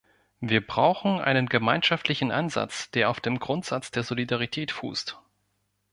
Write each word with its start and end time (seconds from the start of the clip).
Wir 0.39 0.65
brauchen 0.65 1.19
einen 1.21 1.45
gemeinschaftlichen 1.45 2.31
Ansatz, 2.31 2.89
der 2.89 3.07
auf 3.11 3.19
dem 3.19 3.37
Grundsatz 3.39 3.91
der 3.91 4.01
Solidarität 4.01 4.71
fußt. 4.71 5.19